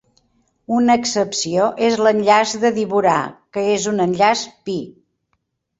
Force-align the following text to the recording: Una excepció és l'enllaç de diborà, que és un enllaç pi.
Una 0.77 0.95
excepció 0.99 1.67
és 1.89 1.99
l'enllaç 2.07 2.57
de 2.65 2.73
diborà, 2.81 3.21
que 3.59 3.69
és 3.77 3.89
un 3.95 4.05
enllaç 4.09 4.47
pi. 4.69 4.81